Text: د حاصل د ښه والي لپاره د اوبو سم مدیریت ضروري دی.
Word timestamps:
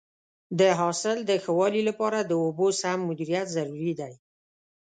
د 0.59 0.61
حاصل 0.79 1.17
د 1.29 1.31
ښه 1.43 1.51
والي 1.59 1.81
لپاره 1.89 2.19
د 2.23 2.31
اوبو 2.43 2.67
سم 2.81 2.99
مدیریت 3.09 3.47
ضروري 3.55 3.93
دی. 4.01 4.13